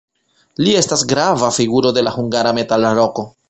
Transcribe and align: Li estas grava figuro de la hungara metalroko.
Li 0.63 0.71
estas 0.79 1.03
grava 1.11 1.51
figuro 1.59 1.93
de 1.99 2.07
la 2.09 2.15
hungara 2.19 2.59
metalroko. 2.61 3.29